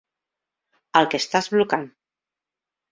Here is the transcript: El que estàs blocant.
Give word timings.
El 1.01 1.11
que 1.11 1.21
estàs 1.25 1.51
blocant. 1.59 1.89